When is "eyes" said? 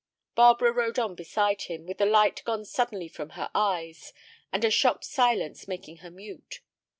3.53-4.13